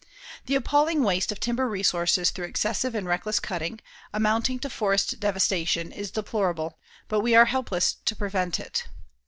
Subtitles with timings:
[0.47, 3.81] The appalling waste of timber resources through excessive and reckless cutting,
[4.11, 8.87] amounting to forest devastation, is deplorable, but we are helpless to prevent it.